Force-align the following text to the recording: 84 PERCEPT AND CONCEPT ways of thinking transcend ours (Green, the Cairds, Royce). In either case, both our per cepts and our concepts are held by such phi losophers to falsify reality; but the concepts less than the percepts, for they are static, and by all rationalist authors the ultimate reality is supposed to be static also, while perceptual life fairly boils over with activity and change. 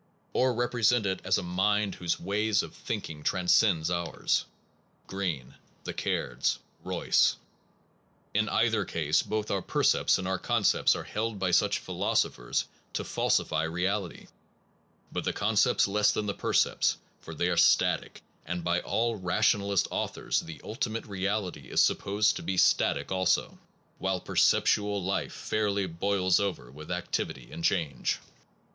84 0.33 0.67
PERCEPT 0.69 0.91
AND 1.27 1.95
CONCEPT 1.95 2.19
ways 2.21 2.63
of 2.63 2.73
thinking 2.73 3.21
transcend 3.21 3.87
ours 3.91 4.45
(Green, 5.05 5.53
the 5.83 5.93
Cairds, 5.93 6.57
Royce). 6.83 7.35
In 8.33 8.49
either 8.49 8.83
case, 8.83 9.21
both 9.21 9.51
our 9.51 9.61
per 9.61 9.83
cepts 9.83 10.17
and 10.17 10.27
our 10.27 10.39
concepts 10.39 10.95
are 10.95 11.03
held 11.03 11.37
by 11.37 11.51
such 11.51 11.77
phi 11.77 11.93
losophers 11.93 12.63
to 12.93 13.03
falsify 13.03 13.61
reality; 13.61 14.25
but 15.11 15.23
the 15.23 15.33
concepts 15.33 15.87
less 15.87 16.11
than 16.11 16.25
the 16.25 16.33
percepts, 16.33 16.97
for 17.19 17.35
they 17.35 17.49
are 17.49 17.55
static, 17.55 18.23
and 18.43 18.63
by 18.63 18.79
all 18.81 19.17
rationalist 19.17 19.87
authors 19.91 20.39
the 20.39 20.59
ultimate 20.63 21.05
reality 21.05 21.69
is 21.69 21.79
supposed 21.79 22.35
to 22.37 22.41
be 22.41 22.57
static 22.57 23.11
also, 23.11 23.59
while 23.99 24.19
perceptual 24.19 25.03
life 25.03 25.31
fairly 25.31 25.85
boils 25.85 26.39
over 26.39 26.71
with 26.71 26.89
activity 26.89 27.49
and 27.51 27.63
change. 27.63 28.17